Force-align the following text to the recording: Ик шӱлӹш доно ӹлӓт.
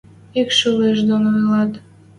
Ик 0.39 0.49
шӱлӹш 0.57 0.99
доно 1.09 1.29
ӹлӓт. 1.39 1.73